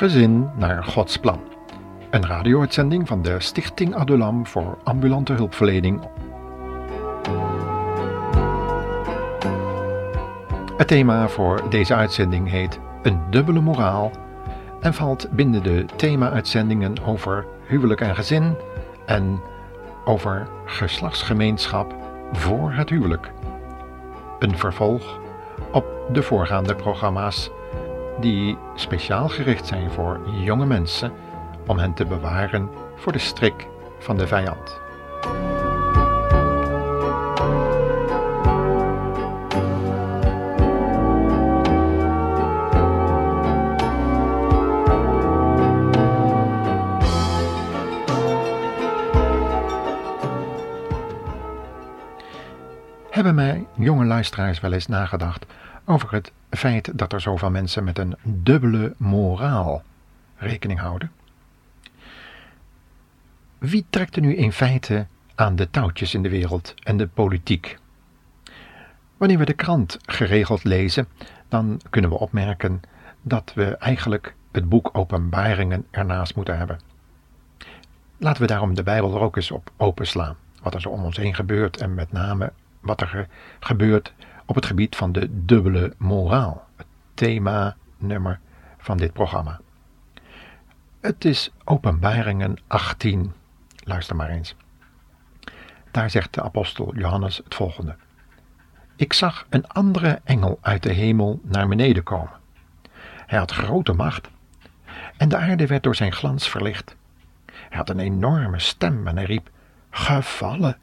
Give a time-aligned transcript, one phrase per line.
[0.00, 1.40] Gezin naar Gods plan.
[2.10, 6.08] Een radio-uitzending van de Stichting Adulam voor ambulante hulpverlening.
[10.76, 14.10] Het thema voor deze uitzending heet Een dubbele moraal
[14.80, 18.56] en valt binnen de thema-uitzendingen over huwelijk en gezin
[19.06, 19.40] en
[20.04, 21.94] over geslachtsgemeenschap
[22.32, 23.32] voor het huwelijk.
[24.38, 25.20] Een vervolg
[25.72, 27.50] op de voorgaande programma's
[28.20, 31.12] die speciaal gericht zijn voor jonge mensen
[31.66, 33.66] om hen te bewaren voor de strik
[33.98, 34.80] van de vijand.
[53.10, 55.46] Hebben mij jonge luisteraars wel eens nagedacht
[55.84, 59.82] over het feit dat er zoveel mensen met een dubbele moraal
[60.36, 61.10] rekening houden?
[63.58, 67.78] Wie trekt er nu in feite aan de touwtjes in de wereld en de politiek?
[69.16, 71.08] Wanneer we de krant geregeld lezen,
[71.48, 72.80] dan kunnen we opmerken
[73.22, 76.80] dat we eigenlijk het boek Openbaringen ernaast moeten hebben.
[78.16, 80.36] Laten we daarom de Bijbel er ook eens op openslaan.
[80.62, 83.28] Wat er zo om ons heen gebeurt en met name wat er
[83.60, 84.12] gebeurt
[84.50, 86.66] op het gebied van de dubbele moraal.
[86.76, 88.40] Het thema nummer
[88.78, 89.60] van dit programma.
[91.00, 93.32] Het is Openbaringen 18.
[93.84, 94.54] Luister maar eens.
[95.90, 97.96] Daar zegt de apostel Johannes het volgende.
[98.96, 102.40] Ik zag een andere engel uit de hemel naar beneden komen.
[103.26, 104.30] Hij had grote macht
[105.16, 106.96] en de aarde werd door zijn glans verlicht.
[107.46, 109.50] Hij had een enorme stem en hij riep:
[109.90, 110.78] Gevallen!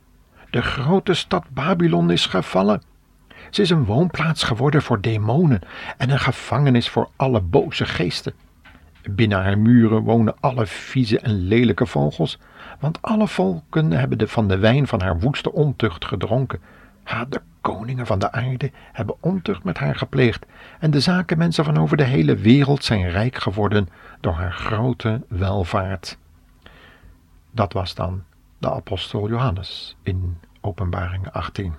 [0.49, 2.81] De grote stad Babylon is gevallen.
[3.49, 5.61] Ze is een woonplaats geworden voor demonen
[5.97, 8.33] en een gevangenis voor alle boze geesten.
[9.09, 12.39] Binnen haar muren wonen alle vieze en lelijke vogels,
[12.79, 16.59] want alle volken hebben de, van de wijn van haar woeste ontucht gedronken.
[17.03, 20.45] Ha, de koningen van de aarde hebben ontucht met haar gepleegd,
[20.79, 26.17] en de zakenmensen van over de hele wereld zijn rijk geworden door haar grote welvaart.
[27.51, 28.23] Dat was dan
[28.57, 31.73] de apostel Johannes in Openbaring 18.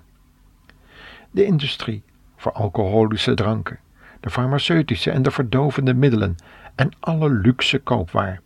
[1.31, 2.03] De industrie
[2.37, 3.79] voor alcoholische dranken,
[4.21, 6.37] de farmaceutische en de verdovende middelen
[6.75, 8.41] en alle luxe koopwaar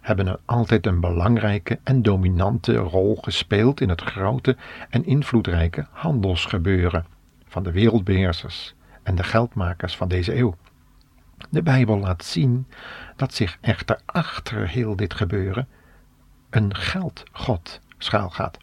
[0.00, 4.56] hebben er altijd een belangrijke en dominante rol gespeeld in het grote
[4.88, 7.06] en invloedrijke handelsgebeuren
[7.46, 10.56] van de wereldbeheersers en de geldmakers van deze eeuw.
[11.50, 12.66] De Bijbel laat zien
[13.16, 15.68] dat zich echter achter heel dit gebeuren
[16.50, 18.58] een geldgod schuilgaat.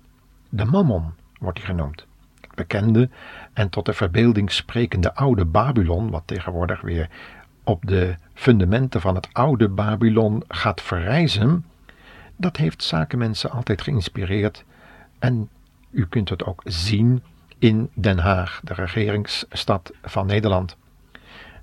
[0.50, 2.06] De Mammon wordt hij genoemd.
[2.42, 3.10] Het bekende
[3.60, 7.10] en tot de verbeelding sprekende oude Babylon, wat tegenwoordig weer
[7.64, 11.66] op de fundamenten van het oude Babylon gaat verrijzen,
[12.36, 14.64] dat heeft zakenmensen altijd geïnspireerd.
[15.20, 15.50] En
[15.92, 17.24] u kunt het ook zien
[17.58, 20.78] in Den Haag, de regeringsstad van Nederland.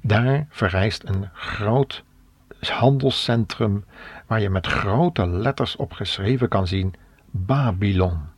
[0.00, 2.04] Daar verrijst een groot
[2.60, 3.84] handelscentrum
[4.26, 6.94] waar je met grote letters op geschreven kan zien
[7.30, 8.35] Babylon.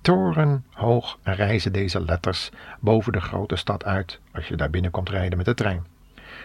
[0.00, 2.50] Torenhoog reizen deze letters
[2.80, 5.86] boven de grote stad uit als je daar binnen komt rijden met de trein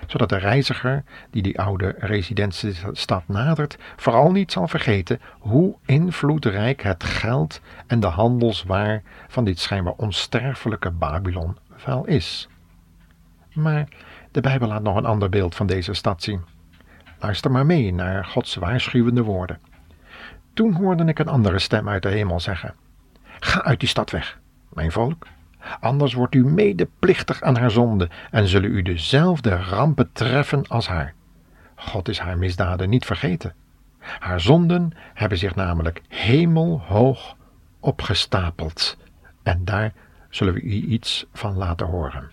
[0.08, 7.04] zodat de reiziger die die oude residentiestad nadert, vooral niet zal vergeten hoe invloedrijk het
[7.04, 12.50] geld en de handelswaar van dit schijnbaar onsterfelijke Babylon wel is.
[13.54, 13.88] Maar
[14.32, 16.42] de Bijbel laat nog een ander beeld van deze stad zien.
[17.20, 19.60] Luister maar mee naar Gods waarschuwende woorden.
[20.54, 22.74] Toen hoorde ik een andere stem uit de hemel zeggen:
[23.46, 24.40] Ga uit die stad weg,
[24.74, 25.28] mijn volk,
[25.80, 31.14] anders wordt u medeplichtig aan haar zonde en zullen u dezelfde rampen treffen als haar.
[31.76, 33.54] God is haar misdaden niet vergeten.
[34.00, 37.36] Haar zonden hebben zich namelijk hemelhoog
[37.80, 38.98] opgestapeld
[39.44, 39.94] en daar
[40.30, 42.32] zullen we u iets van laten horen.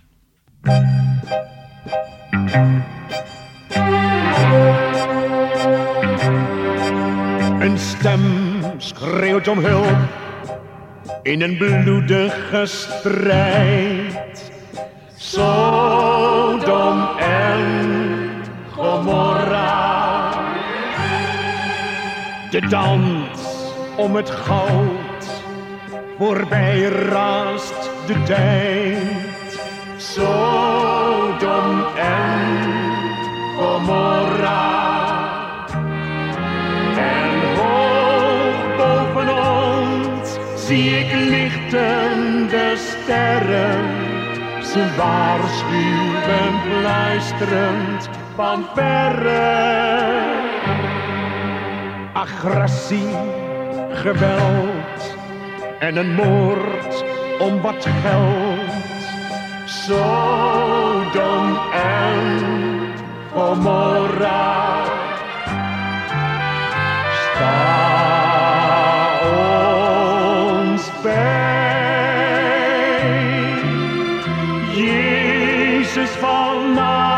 [7.61, 8.21] Een stem
[8.79, 10.22] schreeuwt om hulp
[11.23, 14.53] in een bloedige strijd.
[15.17, 17.65] Sodom en
[18.71, 20.31] Gomorra.
[22.51, 23.29] De dans
[23.97, 25.43] om het goud,
[26.19, 29.61] voorbij raast de tijd.
[29.97, 30.62] Sodom
[43.03, 44.65] lichtende sterren.
[44.65, 49.71] Ze waarschuwen fluisterend van verre.
[52.13, 53.09] agressie,
[53.91, 55.17] geweld
[55.79, 57.05] en een moord
[57.39, 58.61] om wat geld.
[59.65, 62.41] Sodom en
[63.33, 64.92] Gomorra.
[76.03, 77.12] Jezus van Nazareth.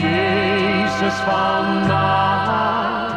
[0.00, 3.16] Jezus van Nazareth.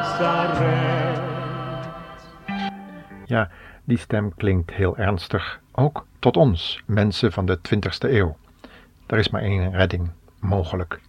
[3.26, 3.50] Ja,
[3.84, 8.38] die stem klinkt heel ernstig, ook tot ons, mensen van de 20ste eeuw.
[9.06, 11.00] Er is maar één redding mogelijk,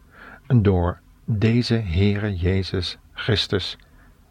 [0.47, 3.79] en door deze Heere Jezus Christus,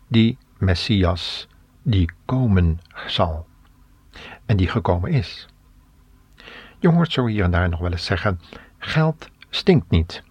[0.07, 1.47] die Messias,
[1.81, 3.45] die komen zal
[4.45, 5.47] en die gekomen is.
[6.81, 8.39] Je hoort zo hier en daar nog wel eens zeggen:
[8.77, 10.23] geld stinkt niet.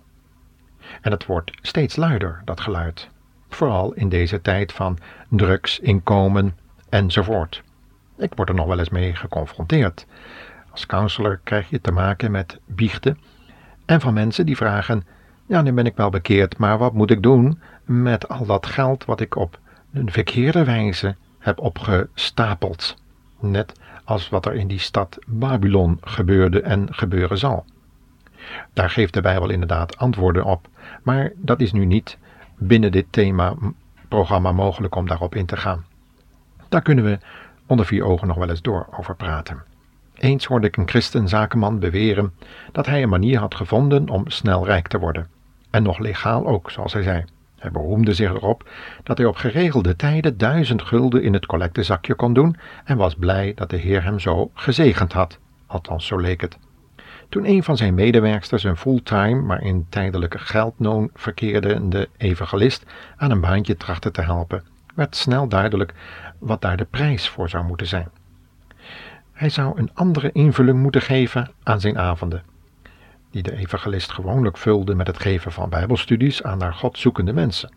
[1.00, 3.08] En het wordt steeds luider, dat geluid.
[3.48, 4.98] Vooral in deze tijd van
[5.28, 6.56] drugs, inkomen
[6.88, 7.62] enzovoort.
[8.18, 10.06] Ik word er nog wel eens mee geconfronteerd.
[10.70, 13.18] Als counselor krijg je te maken met biechten
[13.84, 15.06] en van mensen die vragen:
[15.46, 19.04] Ja, nu ben ik wel bekeerd, maar wat moet ik doen met al dat geld
[19.04, 19.58] wat ik op
[19.92, 22.96] een verkeerde wijze heb opgestapeld?
[23.40, 23.72] Net
[24.10, 27.64] als wat er in die stad Babylon gebeurde en gebeuren zal.
[28.72, 30.68] Daar geeft de Bijbel inderdaad antwoorden op,
[31.02, 32.18] maar dat is nu niet
[32.58, 35.84] binnen dit thema-programma mogelijk om daarop in te gaan.
[36.68, 37.18] Daar kunnen we
[37.66, 39.62] onder vier ogen nog wel eens door over praten.
[40.14, 42.32] Eens hoorde ik een christenzakenman beweren
[42.72, 45.28] dat hij een manier had gevonden om snel rijk te worden.
[45.70, 47.24] En nog legaal ook, zoals hij zei.
[47.60, 48.68] Hij beroemde zich erop
[49.02, 53.52] dat hij op geregelde tijden duizend gulden in het collectezakje kon doen en was blij
[53.54, 55.38] dat de Heer hem zo gezegend had.
[55.66, 56.58] Althans, zo leek het.
[57.28, 62.84] Toen een van zijn medewerksters een fulltime, maar in tijdelijke geldnoon verkeerde evangelist
[63.16, 64.64] aan een baantje trachtte te helpen,
[64.94, 65.94] werd snel duidelijk
[66.38, 68.08] wat daar de prijs voor zou moeten zijn.
[69.32, 72.42] Hij zou een andere invulling moeten geven aan zijn avonden,
[73.30, 77.72] die de evangelist gewoonlijk vulde met het geven van bijbelstudies aan naar God zoekende mensen.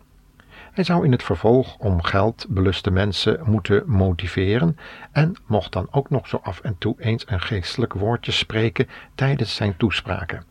[0.72, 4.78] Hij zou in het vervolg om geld beluste mensen moeten motiveren
[5.12, 9.54] en mocht dan ook nog zo af en toe eens een geestelijk woordje spreken tijdens
[9.54, 10.44] zijn toespraken.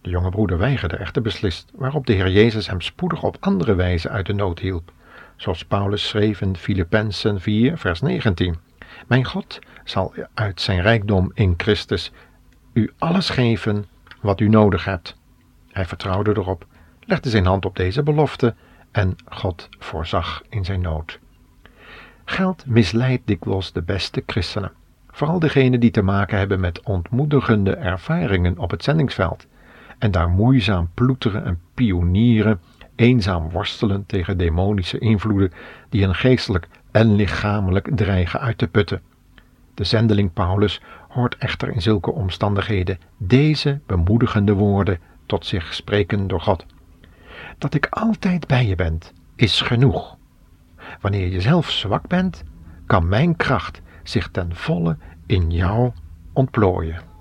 [0.00, 4.08] De jonge broeder weigerde echter beslist, waarop de Heer Jezus hem spoedig op andere wijze
[4.08, 4.92] uit de nood hielp,
[5.36, 8.56] zoals Paulus schreef in Filippenzen 4, vers 19.
[9.06, 12.12] Mijn God zal uit zijn rijkdom in Christus
[12.72, 13.84] u alles geven
[14.22, 15.16] wat u nodig hebt.
[15.70, 16.66] Hij vertrouwde erop,
[17.00, 18.54] legde zijn hand op deze belofte
[18.90, 21.18] en God voorzag in zijn nood.
[22.24, 24.72] Geld misleidt dikwijls de beste christenen,
[25.10, 29.46] vooral degenen die te maken hebben met ontmoedigende ervaringen op het zendingsveld
[29.98, 32.60] en daar moeizaam ploeteren en pionieren,
[32.94, 35.52] eenzaam worstelen tegen demonische invloeden
[35.88, 39.00] die hen geestelijk en lichamelijk dreigen uit te putten.
[39.74, 40.80] De zendeling Paulus
[41.12, 46.66] hoort echter in zulke omstandigheden deze bemoedigende woorden tot zich spreken door God.
[47.58, 48.98] Dat ik altijd bij je ben,
[49.36, 50.16] is genoeg.
[51.00, 52.42] Wanneer je zelf zwak bent,
[52.86, 55.92] kan mijn kracht zich ten volle in jou
[56.32, 57.11] ontplooien.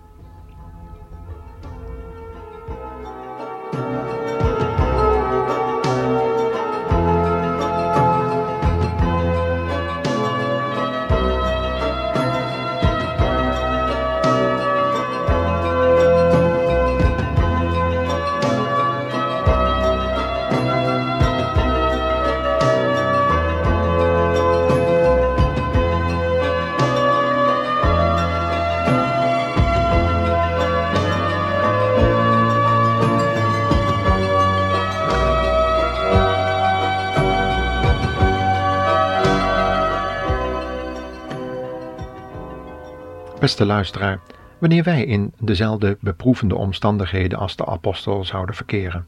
[43.51, 44.19] Beste luisteraar,
[44.59, 49.07] wanneer wij in dezelfde beproevende omstandigheden als de apostel zouden verkeren,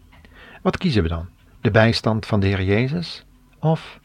[0.62, 1.27] wat kiezen we dan?
[1.62, 3.25] De bijstand van de Heer Jezus
[3.59, 4.00] of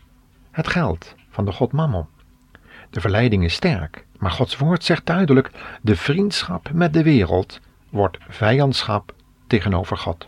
[0.50, 2.06] het geld van de God Mammon?
[2.90, 5.50] De verleiding is sterk, maar Gods woord zegt duidelijk:
[5.82, 9.14] de vriendschap met de wereld wordt vijandschap
[9.46, 10.26] tegenover God.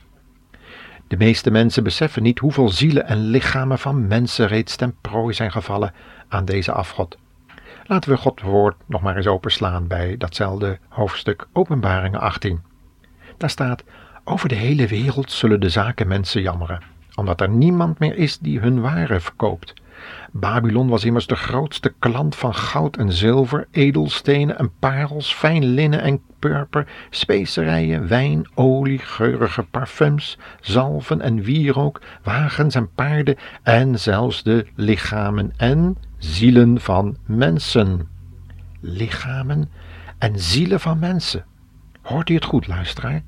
[1.08, 5.52] De meeste mensen beseffen niet hoeveel zielen en lichamen van mensen reeds ten prooi zijn
[5.52, 5.94] gevallen
[6.28, 7.16] aan deze afgod.
[7.90, 12.60] Laten we Gods woord nog maar eens openslaan bij datzelfde hoofdstuk Openbaringen 18.
[13.36, 13.84] Daar staat:
[14.24, 16.82] Over de hele wereld zullen de zaken mensen jammeren,
[17.14, 19.74] omdat er niemand meer is die hun waren verkoopt.
[20.30, 26.02] Babylon was immers de grootste klant van goud en zilver, edelstenen en parels, fijn linnen
[26.02, 34.42] en purper, specerijen, wijn, olie, geurige parfums, zalven en wierook, wagens en paarden en zelfs
[34.42, 38.08] de lichamen en zielen van mensen.
[38.80, 39.70] Lichamen
[40.18, 41.44] en zielen van mensen.
[42.02, 43.22] Hoort u het goed, luisteraar?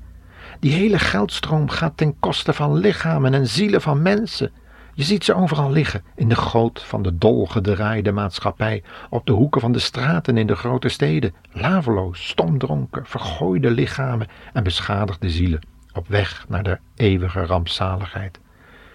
[0.59, 4.51] Die hele geldstroom gaat ten koste van lichamen en zielen van mensen.
[4.93, 9.61] Je ziet ze overal liggen, in de goot van de dolgedraaide maatschappij, op de hoeken
[9.61, 16.07] van de straten in de grote steden, laveloos, stomdronken, vergooide lichamen en beschadigde zielen, op
[16.07, 18.39] weg naar de eeuwige rampzaligheid.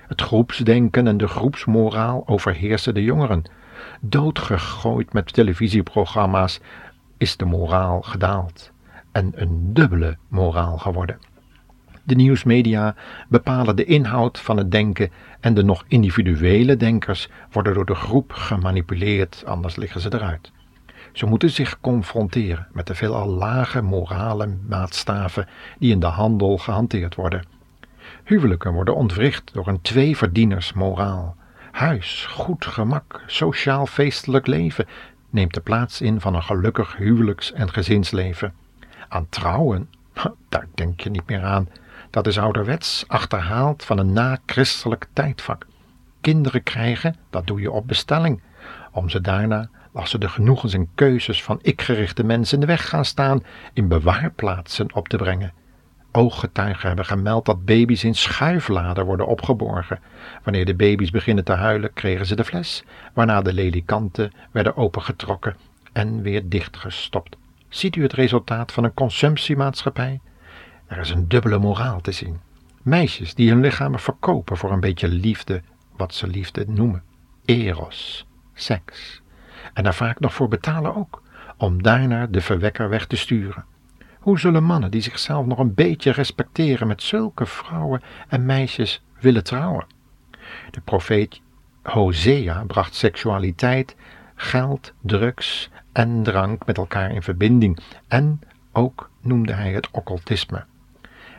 [0.07, 3.43] Het groepsdenken en de groepsmoraal overheersen de jongeren.
[4.00, 6.61] Doodgegooid met televisieprogramma's
[7.16, 8.70] is de moraal gedaald
[9.12, 11.18] en een dubbele moraal geworden.
[12.04, 12.94] De nieuwsmedia
[13.28, 18.32] bepalen de inhoud van het denken en de nog individuele denkers worden door de groep
[18.32, 20.52] gemanipuleerd, anders liggen ze eruit.
[21.12, 27.14] Ze moeten zich confronteren met de veelal lage morale maatstaven die in de handel gehanteerd
[27.14, 27.44] worden.
[28.25, 31.37] Huwelijken worden ontwricht door een tweeverdieners moraal.
[31.78, 34.87] Huis, goed gemak, sociaal feestelijk leven
[35.30, 38.54] neemt de plaats in van een gelukkig huwelijks- en gezinsleven.
[39.08, 39.90] Aan trouwen,
[40.49, 41.68] daar denk je niet meer aan.
[42.11, 45.66] Dat is ouderwets, achterhaald van een na-christelijk tijdvak.
[46.20, 48.42] Kinderen krijgen, dat doe je op bestelling,
[48.92, 52.88] om ze daarna, als ze de genoegens en keuzes van ik-gerichte mensen in de weg
[52.88, 55.52] gaan staan, in bewaarplaatsen op te brengen.
[56.18, 59.98] Ooggetuigen hebben gemeld dat baby's in schuifladen worden opgeborgen.
[60.42, 62.84] Wanneer de baby's beginnen te huilen, kregen ze de fles,
[63.14, 65.56] waarna de ledikanten werden opengetrokken
[65.92, 67.37] en weer dichtgestopt.
[67.68, 70.20] Ziet u het resultaat van een consumptiemaatschappij?
[70.87, 72.40] Er is een dubbele moraal te zien.
[72.82, 75.62] Meisjes die hun lichamen verkopen voor een beetje liefde,
[75.96, 77.02] wat ze liefde noemen.
[77.44, 79.22] Eros, seks.
[79.72, 81.22] En daar vaak nog voor betalen ook,
[81.56, 83.64] om daarna de verwekker weg te sturen.
[84.28, 89.44] Hoe zullen mannen die zichzelf nog een beetje respecteren met zulke vrouwen en meisjes willen
[89.44, 89.87] trouwen?
[90.70, 91.40] De profeet
[91.82, 93.97] Hosea bracht seksualiteit,
[94.35, 98.40] geld, drugs en drank met elkaar in verbinding en
[98.73, 100.64] ook noemde hij het occultisme.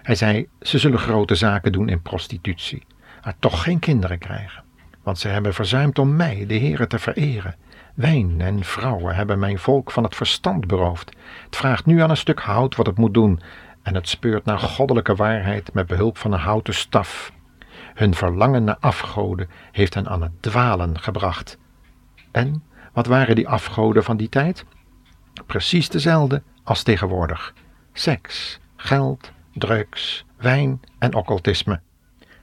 [0.04, 2.86] Hij zei: Ze zullen grote zaken doen in prostitutie,
[3.24, 4.64] maar toch geen kinderen krijgen.
[5.04, 7.56] Want ze hebben verzuimd om mij, de Heere, te vereren.
[8.00, 11.12] Wijn en vrouwen hebben mijn volk van het verstand beroofd.
[11.46, 13.42] Het vraagt nu aan een stuk hout wat het moet doen,
[13.82, 17.32] en het speurt naar goddelijke waarheid met behulp van een houten staf.
[17.94, 21.58] Hun verlangen naar afgoden heeft hen aan het dwalen gebracht.
[22.32, 22.64] En
[22.94, 24.66] wat waren die afgoden van die tijd?
[25.46, 27.54] Precies dezelfde als tegenwoordig:
[27.94, 31.80] seks, geld, drugs, wijn en occultisme.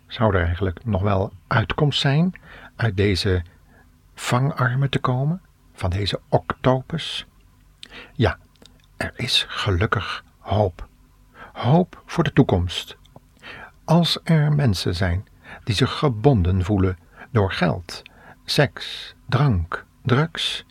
[0.07, 2.41] Zou er eigenlijk nog wel uitkomst zijn
[2.77, 3.43] uit deze
[4.15, 5.41] vangarmen te komen,
[5.77, 7.27] van deze octopus?
[8.13, 8.39] Ja,
[8.97, 10.89] er is gelukkig hoop.
[11.53, 12.97] Hoop voor de toekomst.
[13.85, 15.27] Als er mensen zijn
[15.65, 16.99] die zich gebonden voelen
[17.31, 18.03] door geld,
[18.45, 20.65] seks, drank, drugs,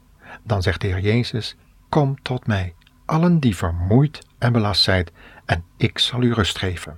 [0.44, 1.56] dan zegt de Heer Jezus:
[1.90, 2.74] Kom tot mij,
[3.06, 5.12] allen die vermoeid en belast zijt,
[5.46, 6.98] en ik zal u rust geven.